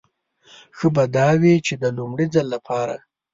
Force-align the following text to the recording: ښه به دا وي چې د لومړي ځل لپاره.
ښه 0.77 0.87
به 0.95 1.03
دا 1.15 1.29
وي 1.41 1.55
چې 1.65 1.73
د 1.81 1.83
لومړي 1.97 2.25
ځل 2.33 2.47
لپاره. 2.55 2.95